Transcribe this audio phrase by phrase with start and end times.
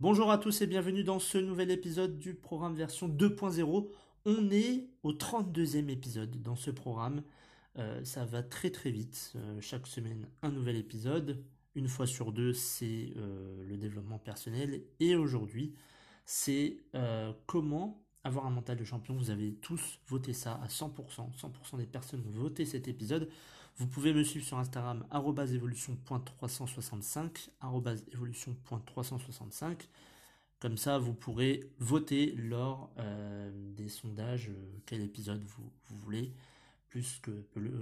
[0.00, 3.90] Bonjour à tous et bienvenue dans ce nouvel épisode du programme version 2.0.
[4.24, 7.22] On est au 32e épisode dans ce programme.
[7.78, 9.34] Euh, ça va très très vite.
[9.36, 11.44] Euh, chaque semaine, un nouvel épisode.
[11.74, 14.80] Une fois sur deux, c'est euh, le développement personnel.
[15.00, 15.74] Et aujourd'hui,
[16.24, 16.78] c'est
[17.44, 19.12] comment avoir un mental de champion.
[19.12, 20.94] Vous avez tous voté ça à 100%.
[21.36, 23.28] 100% des personnes ont voté cet épisode.
[23.80, 27.48] Vous pouvez me suivre sur Instagram, évolution.365,
[28.12, 29.88] évolution.365.
[30.58, 36.34] Comme ça, vous pourrez voter lors euh, des sondages euh, quel épisode vous, voulez
[36.90, 37.00] que,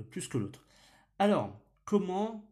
[0.02, 0.64] plus que l'autre.
[1.18, 2.48] Alors, comment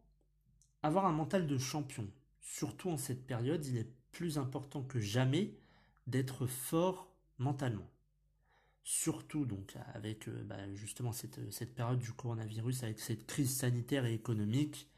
[0.83, 2.05] avoir un mental de champion?
[2.41, 5.53] Surtout en cette période, il est plus important que jamais
[6.05, 7.87] d'être fort mentalement
[8.87, 14.05] surtout donc avec euh, bah, justement cette, cette, période du coronavirus, avec cette crise sanitaire
[14.05, 14.89] et économique,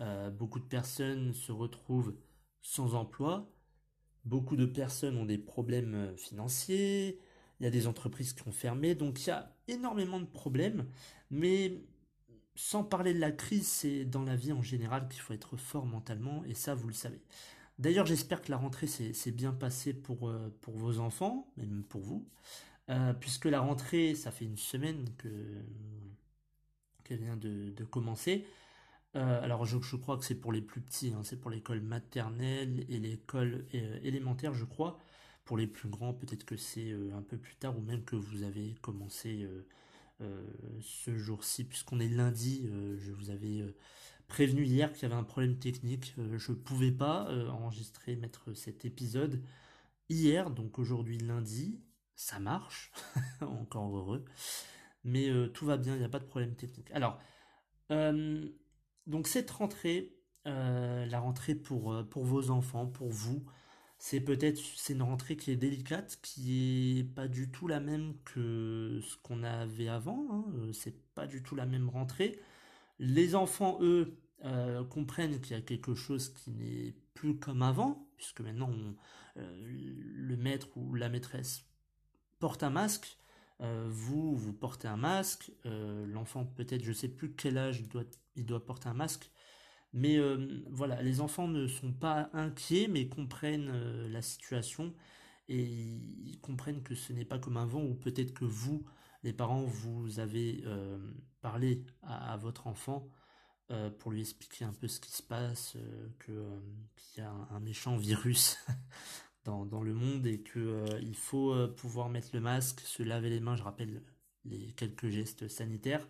[0.00, 2.16] euh, beaucoup de personnes se retrouvent
[2.62, 3.52] sans emploi,
[4.24, 7.20] beaucoup de personnes ont des problèmes euh, financiers,
[7.60, 10.86] il y a des entreprises qui ont fermé, donc il y a énormément de problèmes,
[11.30, 11.84] mais
[12.54, 15.84] sans parler de la crise, c'est dans la vie en général qu'il faut être fort
[15.84, 17.20] mentalement, et ça vous le savez.
[17.78, 22.26] D'ailleurs, j'espère que la rentrée s'est bien passée pour, pour vos enfants, même pour vous.
[22.88, 25.28] Euh, puisque la rentrée, ça fait une semaine que
[27.04, 28.46] qu'elle vient de, commencer.
[29.14, 31.22] Euh, alors je, crois que c'est pour les plus petits, hein.
[31.24, 34.98] c'est pour l'école maternelle et l'école euh, élémentaire, je crois.
[35.44, 38.42] Pour les plus grands, peut-être que c'est un peu plus tard ou même que vous
[38.42, 39.48] avez commencé
[40.80, 42.68] ce jour-ci, puisqu'on est lundi.
[42.98, 43.64] je vous avais
[44.26, 46.16] prévenu hier qu'il y avait un problème technique.
[46.36, 49.40] je ne pouvais pas enregistrer, mettre cet épisode
[50.08, 51.80] hier, donc aujourd'hui lundi
[52.16, 52.90] ça marche,
[53.42, 54.24] encore heureux,
[55.04, 56.90] mais euh, tout va bien, il n'y a pas de problème technique.
[56.92, 57.20] Alors,
[57.92, 58.48] euh,
[59.06, 60.16] donc cette rentrée,
[60.46, 63.44] euh, la rentrée pour, pour vos enfants, pour vous,
[63.98, 68.14] c'est peut-être c'est une rentrée qui est délicate, qui est pas du tout la même
[68.24, 70.26] que ce qu'on avait avant.
[70.30, 72.40] Hein, c'est pas du tout la même rentrée.
[72.98, 74.18] Les enfants, eux,
[74.90, 78.70] comprennent qu'il y a quelque chose qui n'est plus comme avant, puisque maintenant
[79.34, 81.65] le maître ou la maîtresse
[82.38, 83.18] porte un masque,
[83.62, 87.88] euh, vous, vous portez un masque, euh, l'enfant peut-être, je sais plus quel âge il
[87.88, 88.04] doit,
[88.36, 89.30] il doit porter un masque,
[89.92, 93.72] mais euh, voilà, les enfants ne sont pas inquiets, mais comprennent
[94.08, 94.94] la situation
[95.48, 98.84] et ils comprennent que ce n'est pas comme avant, ou peut-être que vous,
[99.22, 100.64] les parents, vous avez
[101.40, 103.08] parlé à, votre enfant
[103.98, 105.76] pour lui expliquer un peu ce qui se passe,
[106.18, 106.60] que
[106.96, 108.58] qu'il y a un méchant virus
[109.46, 113.30] dans, le monde et que euh, il faut euh, pouvoir mettre le masque, se laver
[113.30, 113.56] les mains.
[113.56, 114.02] Je rappelle
[114.44, 116.06] les quelques gestes sanitaires.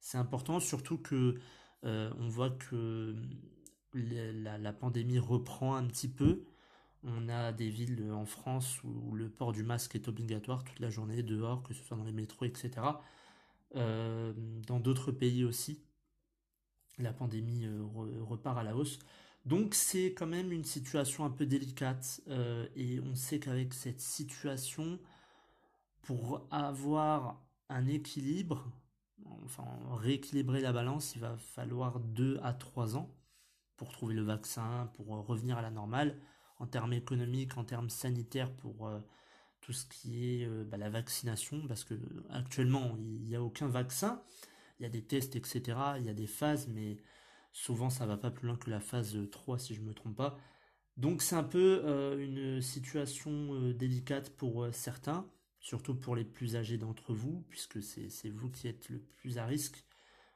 [0.00, 1.36] C'est important, surtout que
[1.84, 3.14] euh, on voit que
[3.94, 6.44] la, pandémie reprend un petit peu.
[7.02, 10.90] On a des villes en France où le port du masque est obligatoire toute la
[10.90, 12.70] journée dehors, que ce soit dans les métros, etc.
[13.74, 15.82] dans d'autres pays aussi,
[16.98, 17.66] la pandémie
[18.20, 18.98] repart à la hausse.
[19.46, 24.00] Donc c'est quand même une situation un peu délicate euh, et on sait qu'avec cette
[24.00, 24.98] situation,
[26.02, 28.70] pour avoir un équilibre,
[29.44, 33.14] enfin rééquilibrer la balance, il va falloir 2 à 3 ans
[33.76, 36.20] pour trouver le vaccin, pour revenir à la normale,
[36.58, 39.00] en termes économiques, en termes sanitaires, pour euh,
[39.62, 41.94] tout ce qui est euh, bah, la vaccination, parce que
[42.30, 44.22] actuellement il n'y a aucun vaccin,
[44.78, 46.98] il y a des tests, etc., il y a des phases, mais
[47.52, 50.38] Souvent, ça va pas plus loin que la phase 3, si je me trompe pas.
[50.96, 55.26] Donc, c'est un peu euh, une situation euh, délicate pour euh, certains,
[55.58, 59.46] surtout pour les plus âgés d'entre vous, puisque c'est vous qui êtes le plus à
[59.46, 59.84] risque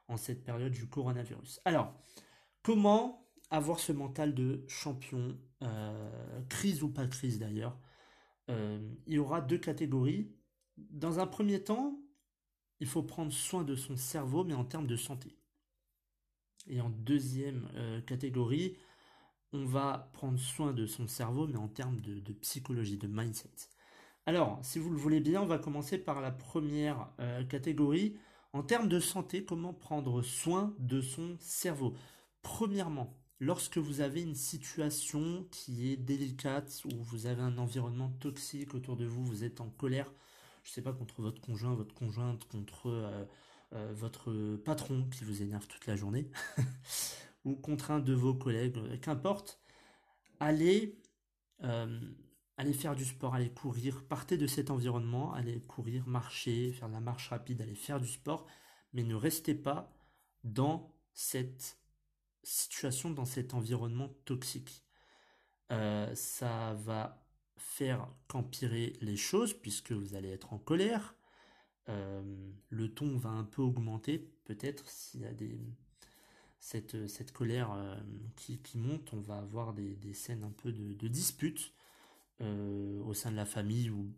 [0.07, 1.61] en cette période du coronavirus.
[1.65, 1.93] Alors,
[2.63, 5.37] comment avoir ce mental de champion,
[6.49, 7.79] crise ou pas crise d'ailleurs
[8.49, 10.31] Il y aura deux catégories.
[10.77, 11.99] Dans un premier temps,
[12.79, 15.37] il faut prendre soin de son cerveau, mais en termes de santé.
[16.67, 18.77] Et en deuxième euh, catégorie,
[19.53, 23.69] on va prendre soin de son cerveau, mais en termes de, psychologie, de mindset.
[24.25, 28.17] Alors, si vous le voulez bien, on va commencer par la première euh, catégorie,
[28.53, 31.93] En termes de santé, comment prendre soin de son cerveau?
[32.41, 38.73] Premièrement, lorsque vous avez une situation qui est délicate, où vous avez un environnement toxique
[38.73, 40.11] autour de vous, vous êtes en colère,
[40.63, 43.25] je ne sais pas, contre votre conjoint, votre conjointe, contre euh,
[43.75, 46.29] euh, votre patron qui vous énerve toute la journée,
[47.45, 49.61] ou contre un de vos collègues, euh, qu'importe,
[50.39, 50.99] allez,
[52.57, 56.93] allez faire du sport, allez courir, partez de cet environnement, allez courir, marcher, faire de
[56.93, 58.45] la marche rapide, allez faire du sport,
[58.93, 59.93] mais ne restez pas
[60.43, 61.79] dans cette
[62.43, 64.83] situation, dans cet environnement toxique.
[65.69, 67.25] ça va
[67.57, 71.15] faire qu'empirer les choses puisque vous allez être en colère,
[71.89, 72.21] euh,
[72.69, 75.59] le ton va un peu augmenter, peut-être s'il y a des,
[76.59, 77.95] cette, colère euh,
[78.35, 81.73] qui, monte, on va avoir des, scènes un peu de, de disputes
[82.41, 84.11] euh, au sein de la famille ou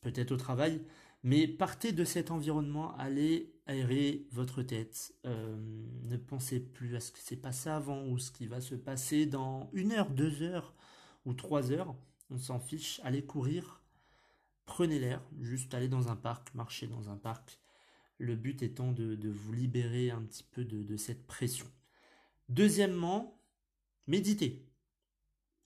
[0.00, 0.82] peut-être au travail.
[1.22, 5.14] Mais partez de cet environnement, allez aérer votre tête.
[5.24, 9.26] ne pensez plus à ce qui s'est passé avant ou ce qui va se passer
[9.26, 10.74] dans une heure, deux heures
[11.24, 11.94] ou trois heures.
[12.30, 13.00] On s'en fiche.
[13.04, 13.81] Allez courir,
[14.66, 17.60] prenez l'air, juste aller dans un parc, marcher dans un parc.
[18.18, 21.66] Le but étant de, vous libérer un petit peu de, cette pression.
[22.48, 23.40] Deuxièmement,
[24.06, 24.68] méditez.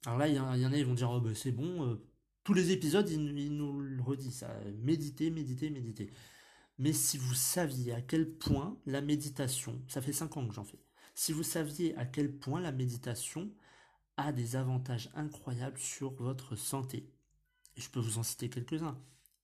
[0.06, 1.96] Alors là, il y, en a, ils vont dire, oh ben c'est bon, euh,
[2.44, 4.48] tous les épisodes, il, nous le redit ça.
[4.78, 6.10] Méditez, méditez, méditez.
[6.78, 10.64] Mais si vous saviez à quel point la méditation, ça fait 5 ans que j'en
[10.64, 10.78] fais,
[11.14, 13.50] si vous saviez à quel point la méditation
[14.16, 17.10] a des avantages incroyables sur votre santé,
[17.76, 18.98] je peux vous en citer quelques-uns.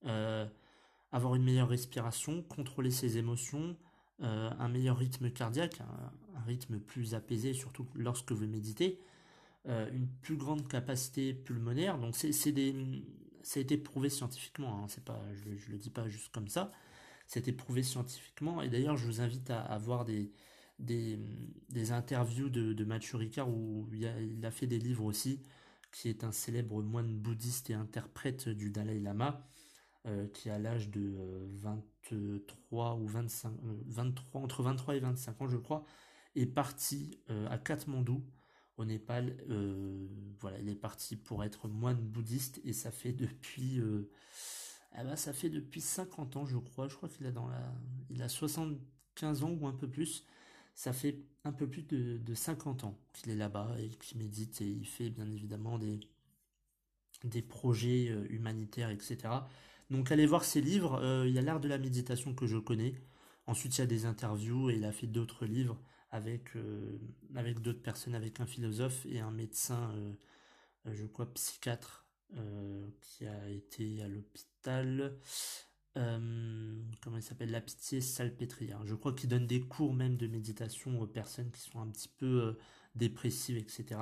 [0.06, 0.46] Euh,
[1.12, 3.76] avoir une meilleure respiration, contrôler ses émotions,
[4.22, 8.98] euh, un meilleur rythme cardiaque, un, rythme plus apaisé, surtout lorsque vous méditez,
[9.68, 11.98] euh, une plus grande capacité pulmonaire.
[11.98, 12.74] Donc c'est des,
[13.42, 14.82] ça a été prouvé scientifiquement.
[14.82, 16.72] Hein, c'est pas, je, ne le dis pas juste comme ça.
[17.26, 18.62] C'était prouvé scientifiquement.
[18.62, 20.32] Et d'ailleurs, je vous invite à, voir des,
[21.90, 25.40] interviews de, Mathieu Ricard où il a, fait des livres aussi
[25.92, 29.46] qui est un célèbre moine bouddhiste et interprète du Dalai Lama,
[30.06, 31.14] euh, qui à l'âge de
[31.52, 33.52] 23 euh, ou 25,
[33.86, 35.84] 23, euh, entre 23 et 25 ans je crois,
[36.34, 38.24] est parti à Katmandou
[38.78, 39.36] au Népal.
[40.40, 43.80] voilà, il est parti pour être moine bouddhiste et ça fait depuis
[44.98, 47.62] eh ben, ça fait depuis 50 ans je crois, je crois qu'il a dans la
[48.10, 50.26] il a 75 ans ou un peu plus
[50.74, 54.68] ça fait un peu plus de, 50 ans qu'il est là-bas et qu'il médite et
[54.68, 56.00] il fait bien évidemment des,
[57.24, 59.18] des projets euh, humanitaires, etc.
[59.90, 62.58] Donc allez voir ses livres, euh, il y a l'art de la méditation que je
[62.58, 62.94] connais.
[63.46, 65.80] Ensuite il y a des interviews et il a fait d'autres livres
[66.10, 66.98] avec, euh,
[67.34, 69.94] avec d'autres personnes, avec un philosophe et un médecin,
[70.84, 72.06] je crois psychiatre,
[73.00, 75.18] qui a été à l'hôpital
[75.96, 77.50] euh, comment il s'appelle?
[77.50, 78.80] La pitié salpêtrière.
[78.84, 82.08] Je crois qu'il donne des cours même de méditation aux personnes qui sont un petit
[82.08, 82.58] peu euh,
[82.94, 84.00] dépressives, etc.,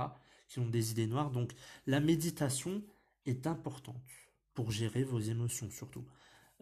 [0.48, 1.30] qui ont des idées noires.
[1.30, 1.52] Donc
[1.86, 2.82] la méditation
[3.26, 4.02] est importante
[4.54, 6.04] pour gérer vos émotions surtout.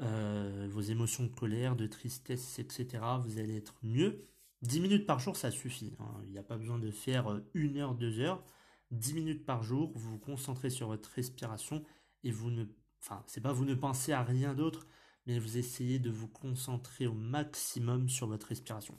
[0.01, 3.03] Euh, vos émotions de colère, de tristesse, etc.
[3.21, 4.25] Vous allez être mieux.
[4.63, 5.95] 10 minutes par jour, ça suffit.
[5.99, 6.23] Hein.
[6.25, 8.45] Il n'y a pas besoin de faire une heure, deux heures.
[8.91, 11.85] 10 minutes par jour, vous vous concentrez sur votre respiration
[12.25, 12.65] et vous ne,
[13.03, 14.87] enfin, c'est pas vous ne pensez à rien d'autre,
[15.29, 18.99] mais vous essayez de vous concentrer au maximum sur votre respiration.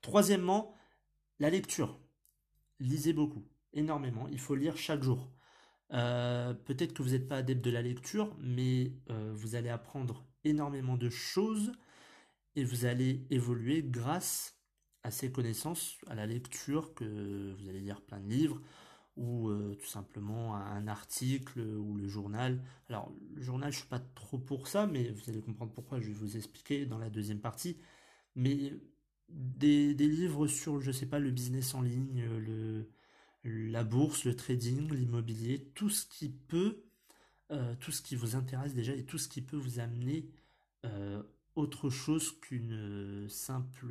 [0.00, 0.72] Troisièmement,
[1.40, 1.98] la lecture.
[2.78, 4.28] Lisez beaucoup, énormément.
[4.28, 5.30] Il faut lire chaque jour.
[5.92, 10.24] Euh, peut-être que vous n'êtes pas adepte de la lecture, mais euh, vous allez apprendre
[10.44, 11.72] énormément de choses
[12.54, 14.56] et vous allez évoluer grâce
[15.02, 18.60] à ces connaissances, à la lecture, que vous allez lire plein de livres,
[19.16, 22.60] ou euh, tout simplement un article ou le journal.
[22.88, 26.00] Alors le journal, je suis pas trop pour ça, mais vous allez comprendre pourquoi.
[26.00, 27.76] Je vais vous expliquer dans la deuxième partie.
[28.36, 28.72] Mais
[29.28, 32.88] des, livres sur, je sais pas, le business en ligne, le,
[33.44, 36.82] la bourse, le trading, l'immobilier, tout ce qui peut,
[37.52, 40.28] euh, tout ce qui vous intéresse déjà et tout ce qui peut vous amener
[40.84, 41.22] euh,
[41.54, 43.86] autre chose qu'une simple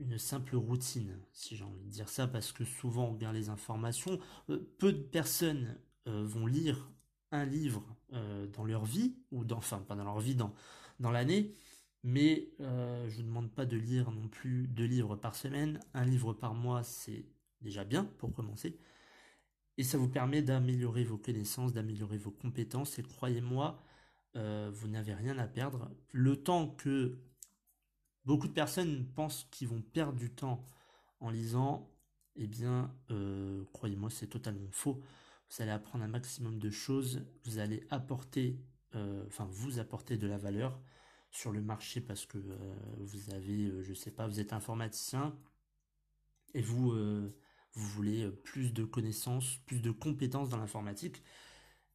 [0.00, 4.18] une simple routine, si j'ai envie de dire ça, parce que souvent on les informations.
[4.48, 5.78] Euh, peu de personnes
[6.08, 6.90] euh, vont lire
[7.30, 10.54] un livre euh, dans leur vie, ou dans, enfin pas dans leur vie, dans,
[10.98, 11.54] dans l'année,
[12.02, 15.80] mais je ne vous demande pas de lire non plus deux livres par semaine.
[15.92, 17.26] Un livre par mois, c'est
[17.60, 18.78] déjà bien pour commencer.
[19.76, 22.98] Et ça vous permet d'améliorer vos connaissances, d'améliorer vos compétences.
[22.98, 23.82] Et croyez-moi,
[24.34, 25.90] vous n'avez rien à perdre.
[26.12, 27.18] Le temps que
[28.24, 30.64] Beaucoup de personnes pensent qu'ils vont perdre du temps
[31.20, 31.90] en lisant.
[32.36, 35.02] Eh bien, euh, croyez-moi, c'est totalement faux.
[35.50, 37.24] Vous allez apprendre un maximum de choses.
[37.44, 38.60] Vous allez apporter,
[38.94, 40.80] euh, enfin, vous apporter de la valeur.
[41.32, 42.38] sur le marché parce que
[42.98, 45.36] vous avez, je sais pas, vous êtes informaticien
[46.54, 46.92] et vous,
[47.72, 51.22] voulez plus de connaissances, plus de compétences dans l'informatique,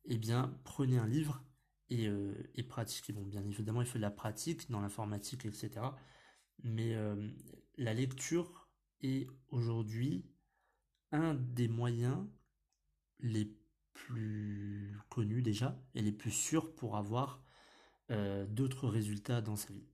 [0.05, 1.43] eh bien, prenez un livre
[1.89, 2.07] et,
[2.55, 3.13] et pratiquez.
[3.13, 5.81] Bon, bien évidemment, il faut de la pratique dans l'informatique, etc.
[6.63, 6.95] Mais
[7.77, 8.67] la lecture
[9.01, 10.25] est aujourd'hui
[11.11, 12.25] un des moyens
[13.19, 13.51] les
[13.93, 17.41] plus connus déjà et les plus sûrs pour avoir
[18.11, 19.87] euh, d'autres résultats dans sa vie.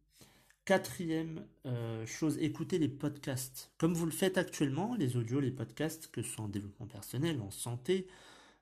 [0.65, 3.71] Quatrième euh, chose, écoutez les podcasts.
[3.77, 7.41] Comme vous le faites actuellement, les audios, les podcasts, que ce soit en développement personnel,
[7.41, 8.07] en santé.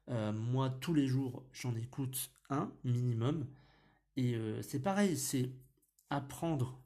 [0.10, 3.48] Euh, moi, tous les jours, j'en écoute un minimum.
[4.18, 5.50] Et c'est pareil, c'est
[6.10, 6.78] apprendre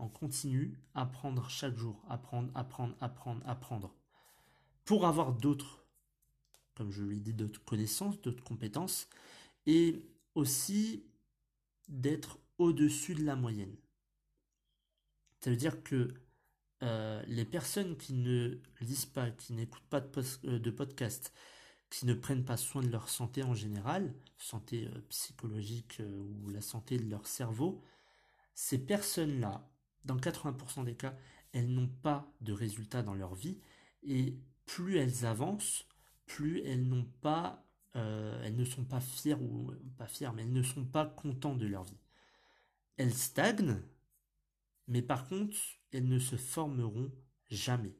[0.00, 3.94] en continu, apprendre chaque jour, apprendre, apprendre, apprendre, apprendre.
[4.84, 5.84] Pour avoir d'autres,
[6.74, 9.08] comme je l'ai dit, d'autres connaissances, d'autres compétences,
[9.66, 10.04] et
[10.34, 11.04] aussi
[11.88, 13.76] d'être au-dessus de la moyenne.
[15.40, 16.14] Ça veut dire que
[16.82, 20.08] euh, les personnes qui ne lisent pas, qui n'écoutent pas de,
[20.46, 21.32] euh, de, podcast,
[21.90, 26.62] qui ne prennent pas soin de leur santé en général, santé euh, psychologique ou la
[26.62, 27.82] santé de leur cerveau,
[28.54, 29.70] ces personnes-là
[30.04, 31.14] dans 80% des cas,
[31.52, 33.58] elles n'ont pas de résultats dans leur vie
[34.02, 35.86] et plus elles avancent,
[36.26, 37.64] plus elles n'ont pas,
[37.96, 41.58] euh, elles ne sont pas fières ou pas fières, mais elles ne sont pas contentes
[41.58, 41.98] de leur vie.
[42.96, 43.80] Elles stagnent,
[44.86, 45.56] mais par contre,
[45.92, 47.10] elles ne se formeront
[47.48, 47.94] jamais.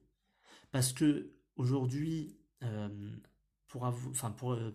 [0.70, 2.88] Parce que aujourd'hui, euh,
[3.74, 4.72] euh,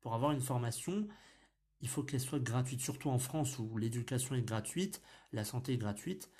[0.00, 1.08] pour avoir une formation,
[1.80, 5.02] il faut qu'elle soit gratuite, surtout en France où l'éducation est gratuite,
[5.32, 6.30] la santé est gratuite.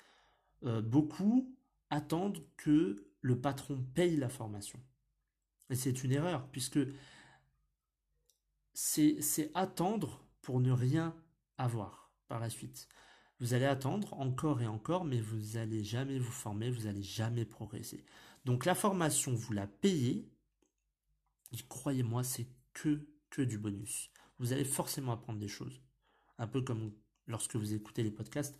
[0.65, 1.55] Euh, beaucoup
[1.89, 4.79] attendent que le patron paye la formation.
[5.69, 6.79] Et c'est une erreur, puisque
[8.73, 11.15] c'est attendre pour ne rien
[11.57, 12.87] avoir par la suite.
[13.39, 17.45] Vous allez attendre encore et encore, mais vous n'allez jamais vous former, vous n'allez jamais
[17.45, 18.05] progresser.
[18.45, 20.29] Donc la formation, vous la payez,
[21.69, 24.11] croyez-moi, c'est que, que du bonus.
[24.39, 25.81] Vous allez forcément apprendre des choses.
[26.37, 26.93] Un peu comme
[27.27, 28.57] lorsque vous écoutez les podcasts,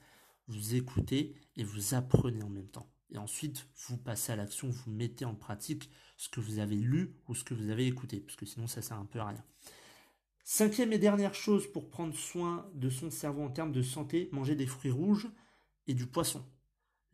[0.48, 2.90] vous écoutez et vous apprenez en même temps.
[3.12, 7.16] Et ensuite, vous passez à l'action, vous mettez en pratique ce que vous avez lu
[7.28, 9.44] ou ce que vous avez écouté, parce que sinon ça sert un peu à rien.
[10.44, 14.56] Cinquième et dernière chose pour prendre soin de son cerveau en termes de santé, manger
[14.56, 15.28] des fruits rouges
[15.88, 16.46] et du poisson.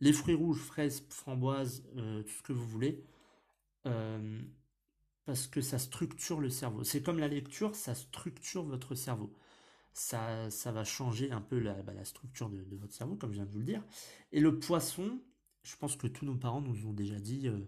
[0.00, 3.04] Les fruits rouges, fraises, framboises, euh, tout ce que vous voulez,
[3.86, 4.40] euh,
[5.24, 6.84] parce que ça structure le cerveau.
[6.84, 9.34] C'est comme la lecture, ça structure votre cerveau
[9.92, 13.46] ça, ça va changer un peu la, bah, structure de, votre cerveau, comme je viens
[13.46, 13.84] de vous le dire.
[14.32, 15.20] Et le poisson,
[15.62, 17.60] je pense que tous nos parents nous ont déjà dit, euh,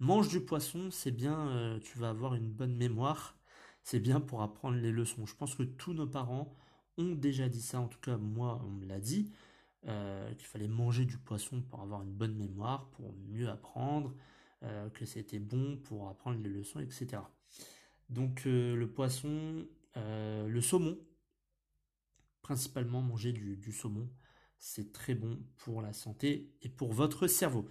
[0.00, 3.36] mange du poisson, c'est bien, euh, tu vas avoir une bonne mémoire,
[3.82, 5.26] c'est bien pour apprendre les leçons.
[5.26, 6.54] Je pense que tous nos parents
[6.98, 9.32] ont déjà dit ça, en tout cas moi on me l'a dit,
[9.86, 14.14] euh, qu'il fallait manger du poisson pour avoir une bonne mémoire, pour mieux apprendre,
[14.92, 17.22] que c'était bon pour apprendre les leçons, etc.
[18.10, 20.98] Donc le poisson, le saumon,
[22.48, 24.08] principalement manger du, saumon.
[24.58, 27.68] C'est très bon pour la santé et pour votre cerveau.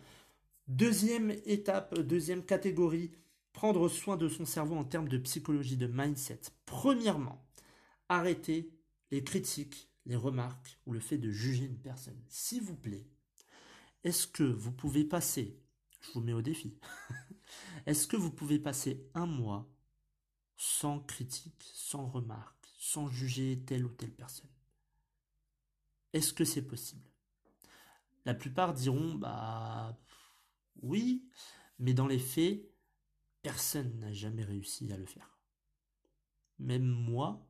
[0.67, 3.12] Deuxième étape, deuxième catégorie,
[3.53, 6.41] prendre soin de son cerveau en termes de psychologie, de mindset.
[6.67, 7.43] Premièrement,
[8.07, 8.69] arrêtez
[9.10, 12.22] les critiques, les remarques ou le fait de juger une personne.
[12.27, 13.07] S'il vous plaît,
[14.03, 15.60] est-ce que vous pouvez passer,
[16.01, 16.77] je vous mets au défi,
[17.88, 19.67] est-ce que vous pouvez passer un mois
[20.55, 24.51] sans critique, sans remarque, sans juger telle ou telle personne?
[26.17, 27.09] Est-ce que c'est possible?
[28.25, 29.97] La plupart diront bah
[30.81, 31.24] oui,
[31.79, 32.62] mais dans les faits,
[33.41, 35.38] personne n'a jamais réussi à le faire.
[36.59, 37.47] Même moi,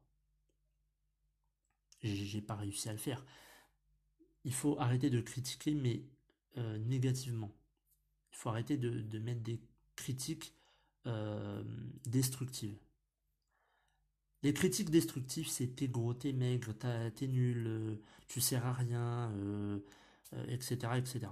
[2.03, 3.25] j'ai pas réussi à le faire.
[4.43, 6.05] Il faut arrêter de critiquer, mais
[6.57, 7.55] euh, négativement.
[8.31, 9.59] Il faut arrêter de, mettre des
[9.95, 10.53] critiques
[11.05, 11.63] euh,
[12.05, 12.77] destructives.
[14.44, 16.74] Les critiques destructives, c'est t'es gros, t'es maigre,
[17.15, 17.96] t'es nul, euh,
[18.27, 19.32] tu sers à rien,
[20.48, 21.20] etc., euh, etc.
[21.25, 21.29] Euh,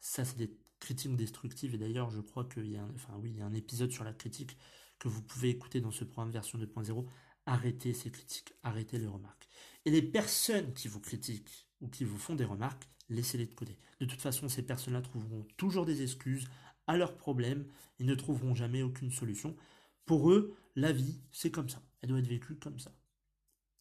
[0.00, 1.74] Ça, c'est des critiques destructives.
[1.74, 3.90] Et d'ailleurs, je crois qu'il y a, un, enfin oui, il y a un épisode
[3.92, 4.56] sur la critique
[4.98, 7.06] que vous pouvez écouter dans ce programme version 2.0.
[7.46, 9.48] Arrêtez ces critiques, arrêtez les remarques.
[9.84, 13.78] Et les personnes qui vous critiquent ou qui vous font des remarques, laissez-les de côté.
[14.00, 16.48] De toute façon, ces personnes-là trouveront toujours des excuses
[16.86, 17.66] à leurs problèmes
[17.98, 19.56] et ne trouveront jamais aucune solution.
[20.06, 21.82] Pour eux, la vie, c'est comme ça.
[22.00, 22.92] Elle doit être vécue comme ça.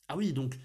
[0.07, 0.57] Ah oui, donc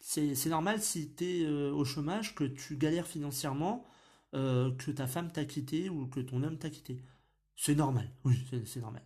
[0.00, 3.86] c'est normal si tu es euh, au chômage, que tu galères financièrement,
[4.34, 7.02] euh, que ta femme t'a quitté ou que ton homme t'a quitté.
[7.56, 9.02] C'est normal, oui, c'est normal.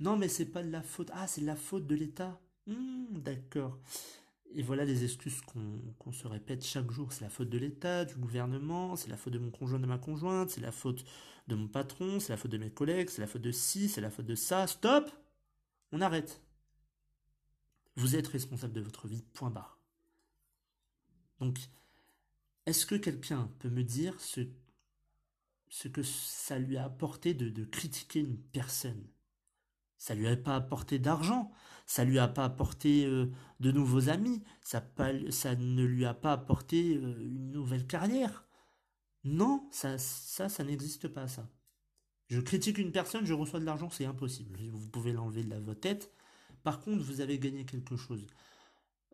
[0.00, 1.10] Non, mais c'est pas de la faute.
[1.12, 2.40] Ah, c'est de la faute de l'État.
[2.66, 3.78] Hmm, d'accord.
[4.54, 7.12] Et voilà les excuses qu'on se répète chaque jour.
[7.12, 9.98] C'est la faute de l'État, du gouvernement, c'est la faute de mon conjoint, de ma
[9.98, 11.04] conjointe, c'est la faute
[11.48, 14.00] de mon patron, c'est la faute de mes collègues, c'est la faute de ci, c'est
[14.00, 14.66] la faute de ça.
[14.66, 15.10] Stop
[15.92, 16.42] On arrête.
[17.96, 19.78] Vous êtes responsable de votre vie, point barre.
[21.40, 21.58] Donc,
[22.66, 24.40] est-ce que quelqu'un peut me dire ce,
[25.88, 29.04] que ça lui a apporté de critiquer une personne?
[29.98, 31.50] Ça lui a pas apporté d'argent,
[31.86, 34.82] ça lui a pas apporté euh, de nouveaux amis, ça,
[35.56, 38.46] ne lui a pas apporté euh, une nouvelle carrière.
[39.24, 41.48] Non, ça, ça, ça n'existe pas, ça.
[42.28, 44.58] Je critique une personne, je reçois de l'argent, c'est impossible.
[44.70, 46.12] Vous pouvez l'enlever de la, votre tête.
[46.62, 48.26] Par contre, vous avez gagné quelque chose.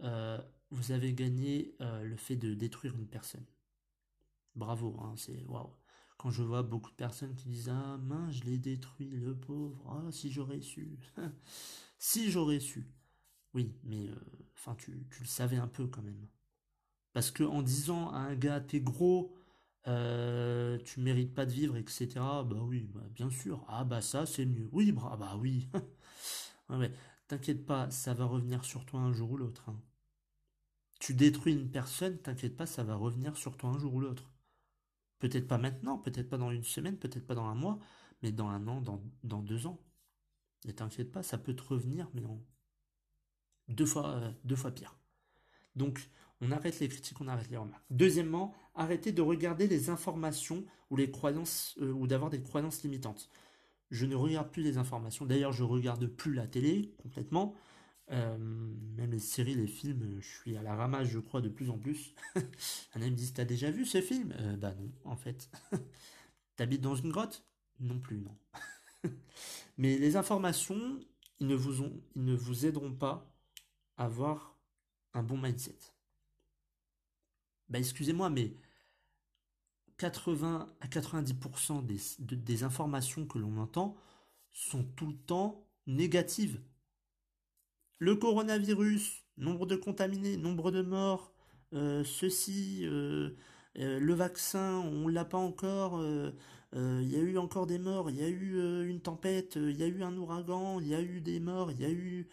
[0.03, 0.39] Euh,
[0.71, 3.47] vous avez gagné le fait de détruire une personne.
[4.57, 5.71] Bravo, hein, c'est waouh.
[6.17, 9.85] Quand je vois beaucoup de personnes qui disent Ah mince, je l'ai détruit, le pauvre,
[9.89, 10.99] ah si j'aurais su.
[11.99, 12.87] si j'aurais su.
[13.55, 14.15] Oui, mais euh,
[14.55, 16.27] enfin tu, tu, le savais un peu quand même.
[17.13, 19.35] Parce que en disant à un gars t'es gros,
[19.87, 22.09] euh, tu mérites pas de vivre, etc.
[22.17, 23.65] Bah oui, bah, bien sûr.
[23.69, 24.69] Ah bah ça c'est mieux.
[24.73, 25.69] Oui, bah, bah oui.
[27.29, 29.69] t'inquiète pas, ça va revenir sur toi un jour ou l'autre.
[29.69, 29.81] Hein.
[31.01, 34.34] Tu détruis une personne, t'inquiète pas, ça va revenir sur toi un jour ou l'autre.
[35.25, 37.79] Peut-être pas maintenant, peut-être pas dans une semaine, peut-être pas dans un mois,
[38.23, 38.83] mais dans un an,
[39.23, 39.81] dans, deux ans.
[40.67, 42.21] Ne t'inquiète pas, ça peut te revenir, mais
[43.69, 44.99] deux fois, euh, deux fois pire.
[45.77, 46.11] Donc,
[46.43, 47.87] on arrête les critiques, on arrête les remarques.
[47.89, 53.31] Deuxièmement, arrêtez de regarder les informations ou les croyances euh, ou d'avoir des croyances limitantes.
[53.91, 55.25] Je ne regarde plus les informations.
[55.25, 57.55] D'ailleurs, je regarde plus la télé complètement.
[58.11, 61.71] Euh, même les séries, les films, je suis à la ramasse, je crois, de plus
[61.71, 62.15] en plus.
[62.95, 64.35] Un ami me dit, t'as déjà vu ce film?
[64.39, 65.51] Euh, Bah non, en fait.
[66.57, 67.45] T'habites dans une grotte?
[67.81, 68.37] Non plus, non.
[69.79, 71.01] Mais les informations,
[71.41, 73.27] ils ne, vous ont, ils ne vous aideront pas
[73.99, 74.57] à avoir
[75.15, 75.77] un bon mindset.
[77.69, 78.55] Bah excusez-moi, mais
[79.99, 83.97] 80 à 90% des, des informations que l'on entend
[84.53, 86.61] sont tout le temps négatives.
[87.99, 91.33] Le coronavirus, nombre de contaminés, nombre de morts,
[91.73, 93.31] euh, ceci, euh,
[93.79, 96.03] euh, le vaccin, on l'a pas encore,
[96.73, 99.83] il y a eu encore des morts, il y a eu une tempête, il y
[99.83, 102.29] a eu un ouragan, il y a eu des morts, il y a eu...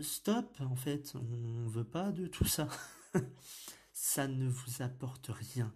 [0.00, 2.68] Stop, en fait, on veut pas de tout ça.
[3.92, 5.72] ça ne vous apporte rien.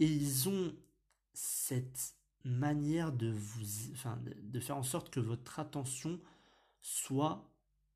[0.00, 0.74] Et ils ont
[1.34, 3.64] cette manière de vous,
[4.42, 6.18] de faire en sorte que votre attention
[6.80, 7.51] soit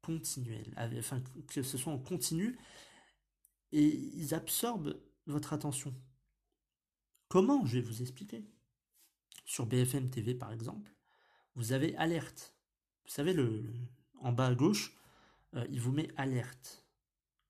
[0.07, 2.57] continuel, enfin que ce soit en continu,
[3.73, 5.92] et ils absorbent votre attention.
[7.29, 8.45] Comment Je vais vous expliquer?
[9.45, 10.95] Sur BFM TV par exemple,
[11.57, 12.55] vous avez alerte.
[13.05, 13.73] Vous savez, le,
[14.21, 14.97] en bas à gauche,
[15.55, 16.87] euh, il vous met alerte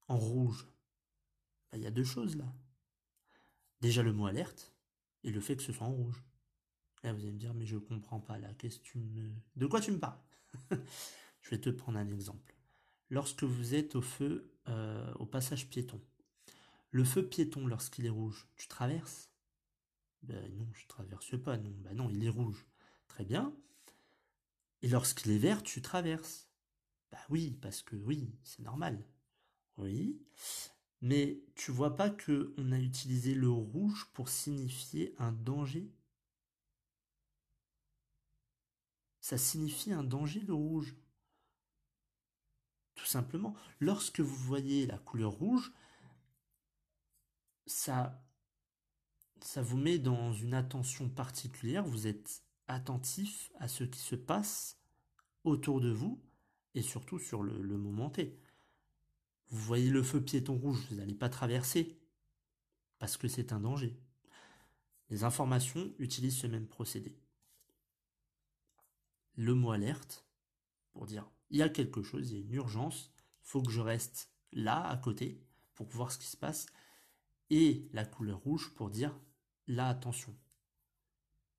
[0.08, 0.66] en rouge.
[1.70, 2.50] Ben, il y a deux choses là.
[3.82, 4.74] Déjà le mot alerte
[5.24, 6.22] et le fait que ce soit en rouge.
[7.02, 8.52] Là, vous allez me dire, mais je comprends pas là.
[8.54, 8.80] Qu'est-ce.
[9.56, 10.18] De quoi tu me parles?
[11.46, 12.56] Je vais te prendre un exemple.
[13.08, 16.00] Lorsque vous êtes au feu, euh, au passage piéton,
[16.90, 19.30] le feu piéton, lorsqu'il est rouge, tu traverses?
[20.22, 21.70] Ben non, je traverse pas, non.
[21.84, 22.66] Ben non, il est rouge.
[23.06, 23.54] Très bien.
[24.82, 26.50] Et lorsqu'il est vert, tu traverses.
[27.12, 29.06] Ben oui, parce que oui, c'est normal.
[29.76, 30.20] Oui.
[31.00, 35.92] Mais tu vois pas que on a utilisé le rouge pour signifier un danger?
[39.20, 40.96] Ça signifie un danger le rouge?
[42.96, 45.72] Tout simplement, lorsque vous voyez la couleur rouge,
[47.66, 48.22] ça,
[49.56, 54.78] vous met dans une attention particulière, vous êtes attentif à ce qui se passe
[55.44, 56.20] autour de vous
[56.74, 58.40] et surtout sur le, le moment T.
[59.48, 62.00] Vous voyez le feu piéton rouge, vous n'allez pas traverser
[62.98, 63.96] parce que c'est un danger.
[65.10, 67.16] Les informations utilisent ce même procédé.
[69.36, 70.26] Le mot alerte
[70.92, 73.10] pour dire il y a quelque chose, il y a une urgence,
[73.42, 75.42] il faut que je reste là à côté
[75.74, 76.66] pour voir ce qui se passe,
[77.50, 79.18] et la couleur rouge pour dire
[79.66, 80.36] là attention.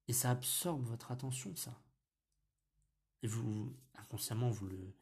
[0.07, 1.81] Et ça absorbe votre attention, ça.
[3.23, 4.93] Et vous, inconsciemment, vous le...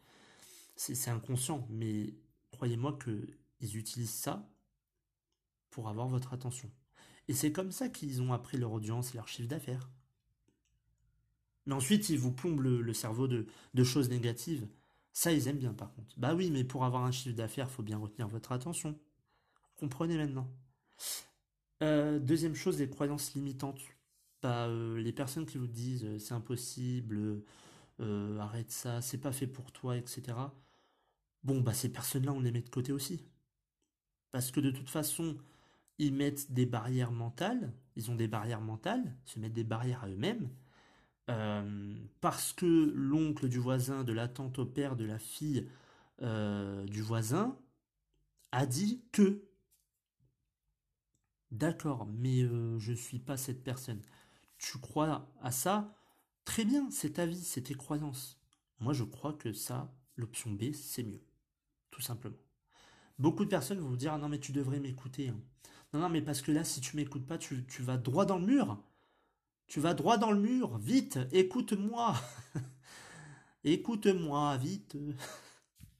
[0.75, 2.13] C'est inconscient, mais
[2.51, 4.49] croyez-moi qu'ils utilisent ça
[5.69, 6.71] pour avoir votre attention.
[7.27, 9.89] Et c'est comme ça qu'ils ont appris leur audience et leur chiffre d'affaires.
[11.65, 13.45] Mais ensuite, ils vous plombent le, cerveau de,
[13.83, 14.67] choses négatives.
[15.13, 16.13] Ça, ils aiment bien par contre.
[16.17, 18.91] Bah oui, mais pour avoir un chiffre d'affaires, faut bien retenir votre attention.
[18.91, 20.49] Vous comprenez maintenant.
[21.83, 23.81] Euh, deuxième chose, les croyances limitantes.
[24.41, 27.41] Bah, euh, les personnes qui vous disent euh, c'est impossible,
[28.39, 30.37] arrête ça, c'est pas fait pour toi, etc.
[31.43, 33.23] Bon, bah ces personnes-là, on les met de côté aussi.
[34.31, 35.37] parce que de toute façon,
[35.97, 40.09] ils mettent des barrières mentales, ils ont des barrières mentales, se mettent des barrières à
[40.09, 40.49] eux-mêmes,
[41.29, 45.67] euh, parce que l'oncle du voisin, de la tante au père, de la fille
[46.21, 47.57] euh, du voisin,
[48.51, 49.43] a dit que.
[51.51, 54.01] D'accord, mais euh, je ne suis pas cette personne.
[54.57, 55.95] Tu crois à ça?
[56.45, 58.39] Très bien, c'est ta vie, c'est tes croyances.
[58.79, 61.23] Moi, je crois que ça, l'option B, c'est mieux.
[61.91, 62.37] Tout simplement.
[63.19, 65.29] Beaucoup de personnes vont vous dire ah non mais tu devrais m'écouter.
[65.29, 65.39] Hein.
[65.93, 68.37] Non non mais parce que là si tu m'écoutes pas tu, tu, vas droit dans
[68.37, 68.77] le mur.
[69.67, 70.77] Tu vas droit dans le mur.
[70.77, 72.15] Vite, écoute-moi.
[73.63, 74.97] écoute-moi, vite.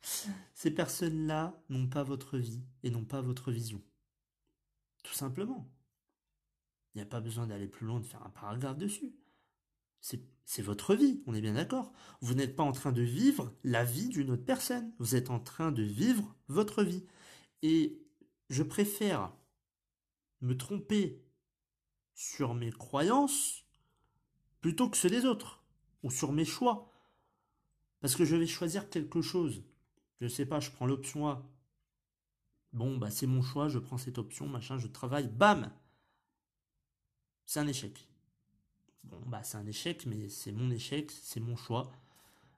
[0.54, 3.82] Ces personnes-là n'ont pas votre vie et n'ont pas votre vision.
[5.04, 5.70] Tout simplement.
[6.94, 9.16] Il n'y a pas besoin d'aller plus loin, de faire un paragraphe dessus.
[10.46, 11.92] C'est votre vie, on est bien d'accord.
[12.22, 14.94] Vous n'êtes pas en train de vivre la vie d'une autre personne.
[15.00, 17.04] Vous êtes en train de vivre votre vie.
[17.64, 18.00] Et
[18.52, 19.36] je préfère
[20.42, 21.25] me tromper
[22.16, 23.66] sur mes croyances
[24.62, 25.64] plutôt que ceux des autres,
[26.02, 26.90] ou sur mes choix.
[28.00, 29.64] Parce que je vais choisir quelque chose.
[30.20, 31.48] Je ne sais pas, je prends l'option A.
[32.74, 35.72] Bon, bah c'est mon choix, je prends cette option, machin, je travaille, bam
[37.46, 38.08] C'est un échec.
[39.04, 41.92] Bon, bah c'est un échec, mais c'est mon échec, c'est mon choix.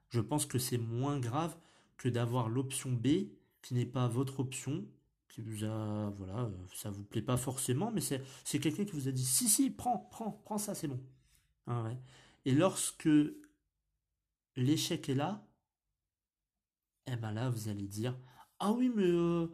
[0.08, 1.56] Je pense que c'est moins grave
[1.98, 3.28] que d'avoir l'option B
[3.60, 4.86] qui n'est pas votre option,
[5.42, 8.22] qui a, voilà, ça vous plaît pas forcément, mais c'est,
[8.58, 11.00] quelqu'un qui vous a dit si si, prends, prends, prends ça, c'est bon.
[11.66, 11.84] Ah
[12.44, 13.08] Et lorsque
[14.56, 15.46] l'échec est là,
[17.06, 18.18] eh ben là vous allez dire
[18.58, 19.48] ah oui mais euh,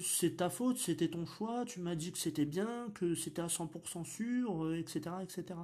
[0.00, 3.48] c'est ta faute, c'était ton choix, tu m'as dit que c'était bien, que c'était à
[3.48, 5.58] 100% sûr, etc., euh, etc.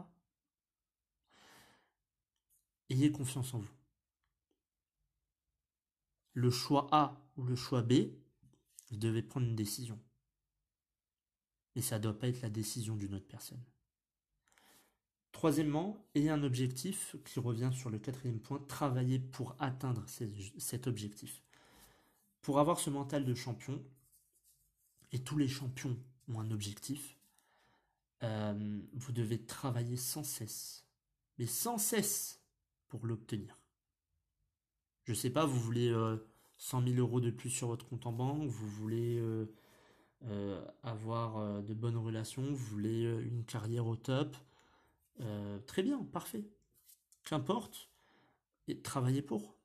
[2.90, 3.70] Ayez confiance en vous.
[6.35, 7.92] Le choix A ou le choix B,
[8.92, 9.98] vous devez prendre une décision.
[11.74, 13.64] Et ça ne doit pas être la décision d'une autre personne.
[15.33, 20.05] Troisièmement, ayez un objectif qui revient sur le quatrième point, travailler pour atteindre
[20.59, 21.42] cet objectif.
[22.42, 23.83] Pour avoir ce mental de champion,
[25.11, 27.16] et tous les champions ont un objectif,
[28.22, 30.87] euh, vous devez travailler sans cesse,
[31.38, 32.40] mais sans cesse,
[32.88, 33.59] pour l'obtenir.
[35.05, 35.90] Je sais pas, vous voulez
[36.62, 39.46] 100 euh, 000 euros de plus sur votre compte en banque, vous voulez euh,
[40.25, 44.37] euh, avoir de bonnes relations, vous voulez une carrière au top.
[45.66, 46.44] très bien, parfait.
[47.25, 47.90] Qu'importe.
[48.68, 49.57] Et travaillez pour.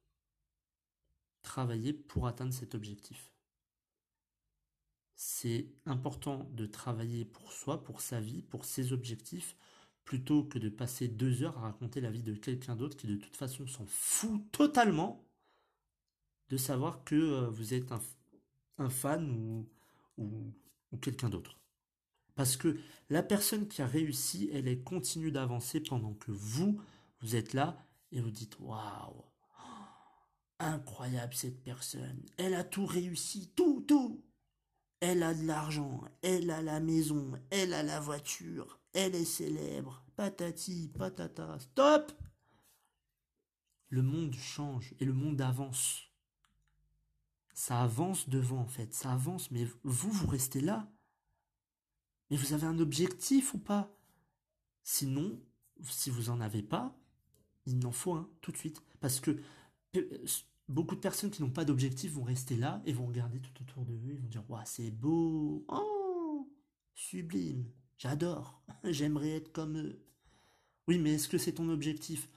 [1.43, 3.31] Travaillez pour atteindre cet objectif.
[5.15, 9.55] C'est important de travailler pour soi, pour sa vie, pour ses objectifs,
[10.03, 13.15] plutôt que de passer deux heures à raconter la vie de quelqu'un d'autre qui de
[13.15, 15.26] toute façon s'en fout totalement
[16.49, 17.91] de savoir que euh, vous êtes
[18.77, 19.67] un, fan ou,
[20.17, 21.59] ou, quelqu'un d'autre.
[22.35, 22.77] Parce que
[23.09, 26.79] la personne qui a réussi, elle, elle continue d'avancer pendant que vous,
[27.21, 29.23] vous êtes là et vous dites Waouh,
[30.59, 34.23] incroyable cette personne, elle a tout réussi, tout, tout.
[34.99, 40.03] Elle a de l'argent, elle a la maison, elle a la voiture, elle est célèbre,
[40.15, 42.11] patati, patata, stop
[43.89, 46.06] Le monde change et le monde avance.
[47.57, 50.87] Ça avance devant en fait, ça avance, mais vous, vous restez là.
[52.29, 53.91] Mais vous avez un objectif ou pas?
[54.83, 55.41] Sinon,
[55.81, 56.95] si vous n'en avez pas,
[57.65, 58.83] il en faut un tout de suite.
[58.99, 59.41] Parce que
[60.69, 63.85] beaucoup de personnes qui n'ont pas d'objectif vont rester là et vont regarder tout autour
[63.85, 66.47] de eux et vont dire c'est beau, oh,
[66.93, 67.65] sublime.
[67.97, 68.61] J'adore.
[68.83, 69.99] J'aimerais être comme eux.
[70.87, 72.29] Oui, mais est-ce que c'est ton objectif?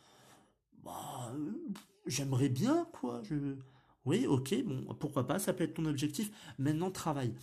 [0.83, 1.53] Bah, euh,
[2.07, 3.23] j'aimerais bien, quoi.
[4.05, 6.31] Oui, ok, bon, pourquoi pas, ça peut être ton objectif.
[6.59, 7.35] Maintenant, travaille.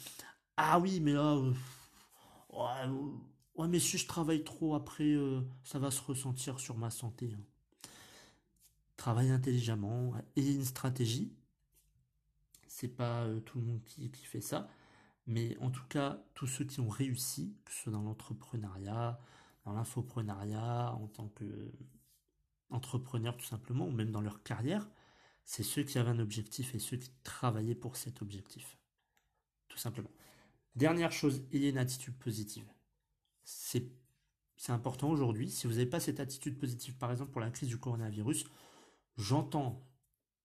[0.58, 1.36] Ah oui, mais là...
[1.36, 1.54] Euh,
[2.54, 3.12] euh,
[3.56, 5.16] ouais, mais si je travaille trop, après,
[5.64, 7.34] ça va se ressentir sur ma santé.
[7.36, 7.44] Hein.
[8.98, 11.32] Travaille intelligemment et une stratégie.
[12.68, 14.68] C'est pas tout le monde qui fait ça.
[15.28, 19.20] Mais en tout cas, tous ceux qui ont réussi, que ce soit dans l'entrepreneuriat,
[19.66, 21.72] dans l'infoprenariat, en tant que
[22.70, 24.90] entrepreneur tout simplement, ou même dans leur carrière,
[25.48, 28.78] c'est ceux qui avaient un objectif et ceux qui travaillaient pour cet objectif.
[29.70, 30.12] Tout simplement.
[30.76, 32.68] Dernière chose, ayez une attitude positive.
[33.44, 33.90] C'est,
[34.68, 35.50] important aujourd'hui.
[35.50, 38.44] Si vous n'avez pas cette attitude positive, par exemple pour la crise du coronavirus,
[39.16, 39.88] j'entends,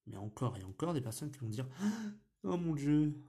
[0.06, 1.66] mais encore et encore, des personnes qui vont dire
[2.44, 3.20] Oh mon Dieu,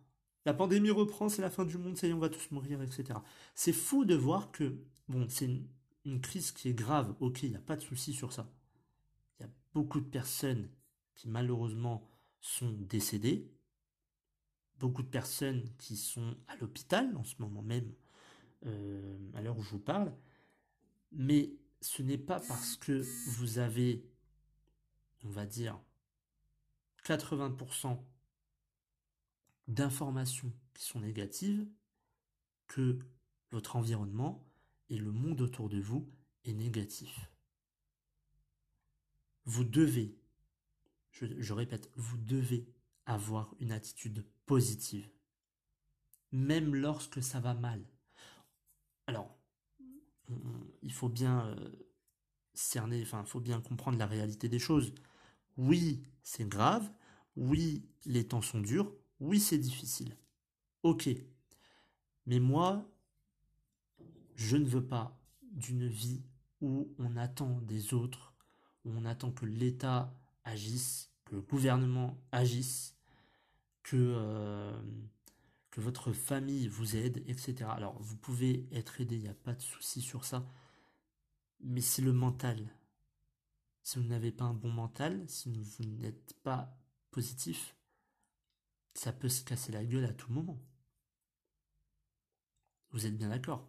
[0.46, 2.84] la pandémie reprend, c'est la fin du monde, ça y est, on va tous mourir,
[2.84, 3.18] etc.
[3.56, 5.50] C'est fou de voir que, bon, c'est
[6.06, 8.48] une, crise qui est grave, ok, il n'y a pas de souci sur ça.
[9.40, 10.70] Il y a beaucoup de personnes
[11.16, 12.08] qui malheureusement
[12.42, 13.52] sont décédées,
[14.80, 17.94] beaucoup de personnes qui sont à l'hôpital en ce moment même,
[18.66, 20.14] euh, à l'heure où je vous parle,
[21.12, 23.04] mais ce n'est pas parce que
[23.38, 24.06] vous avez,
[25.24, 25.80] on va dire,
[27.06, 28.02] 80%
[29.68, 31.68] d'informations qui sont négatives
[32.68, 33.00] que
[33.52, 34.46] votre environnement
[34.90, 36.10] et le monde autour de vous
[36.46, 37.30] est négatif.
[39.46, 40.18] Vous devez,
[41.14, 42.66] je, répète, vous devez
[43.06, 45.08] avoir une attitude positive,
[46.32, 47.86] même lorsque ça va mal.
[49.08, 49.38] Alors,
[50.82, 51.72] il faut bien euh,
[52.54, 54.94] cerner, enfin, il faut bien comprendre la réalité des choses.
[55.58, 56.90] Oui, c'est grave.
[57.36, 58.92] Oui, les temps sont durs.
[59.20, 60.18] Oui, c'est difficile.
[60.82, 61.10] Ok.
[62.26, 62.90] Mais moi,
[64.36, 66.24] je ne veux pas d'une vie
[66.62, 68.34] où on attend des autres,
[68.86, 70.14] où on attend que l'État
[70.46, 72.96] agisse, que le gouvernement agisse,
[73.84, 74.82] que, euh,
[75.78, 77.66] votre famille vous aide, etc.
[77.70, 80.46] Alors, vous pouvez être aidé, il n'y a pas de souci sur ça.
[81.62, 82.64] Mais c'est le mental.
[83.82, 86.78] Si vous n'avez pas un bon mental, si vous n'êtes pas
[87.10, 87.76] positif,
[88.94, 90.62] ça peut se casser la gueule à tout moment.
[92.92, 93.68] Vous êtes bien d'accord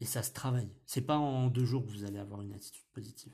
[0.00, 0.70] Et ça se travaille.
[0.84, 3.32] C'est pas en deux jours que vous allez avoir une attitude positive.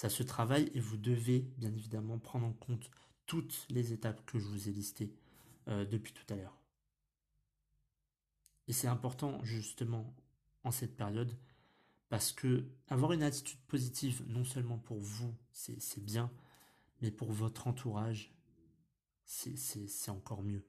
[0.00, 2.90] Ça se travaille et vous devez bien évidemment prendre en compte
[3.26, 5.14] toutes les étapes que je vous ai listées
[5.68, 6.58] euh, depuis tout à l'heure.
[8.66, 10.16] Et c'est important justement
[10.64, 11.36] en cette période
[12.08, 16.32] parce que avoir une attitude positive, non seulement pour vous, c'est bien,
[17.02, 18.32] mais pour votre entourage,
[19.26, 20.64] c'est encore mieux.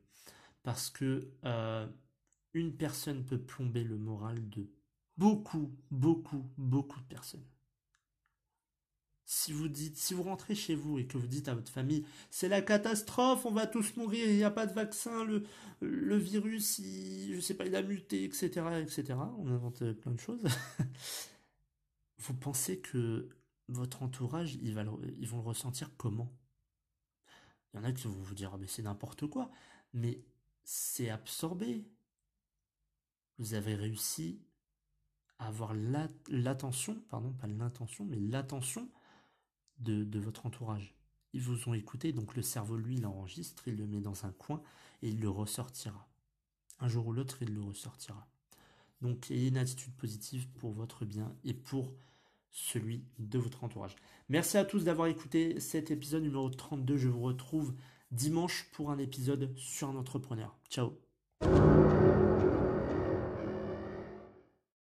[0.62, 1.88] Parce que euh,
[2.54, 4.70] une personne peut plomber le moral de
[5.16, 7.46] beaucoup, beaucoup, beaucoup de personnes.
[9.34, 12.06] Si vous dites, si vous rentrez chez vous et que vous dites à votre famille,
[12.30, 15.46] c'est la catastrophe, on va tous mourir, il n'y a pas de vaccin, le,
[15.80, 18.50] le virus, il, je sais pas, il a muté, etc.,
[18.82, 19.18] etc.
[19.38, 20.44] On invente plein de choses.
[22.18, 23.30] vous pensez que
[23.70, 24.78] votre entourage, ils,
[25.18, 26.38] ils vont le ressentir comment?
[27.74, 29.50] Il y en a qui vont vous dire, ah, mais c'est n'importe quoi,
[29.94, 30.22] mais
[30.66, 31.88] c'est absorbé.
[33.38, 34.42] Vous avez réussi
[35.40, 38.90] à avoir l'attention, pardon, pas l'intention, mais l'attention
[39.82, 40.96] de, votre entourage.
[41.34, 44.62] Ils vous ont écouté, donc le cerveau, lui, l'enregistre, il le met dans un coin
[45.02, 46.08] et il le ressortira.
[46.80, 48.28] Un jour ou l'autre, il le ressortira.
[49.02, 51.94] Donc ayez une attitude positive pour votre bien et pour
[52.52, 53.96] celui de votre entourage.
[54.30, 56.98] Merci à tous d'avoir écouté cet épisode numéro 32.
[56.98, 57.74] Je vous retrouve
[58.12, 60.58] dimanche pour un épisode sur un entrepreneur.
[60.70, 61.00] Ciao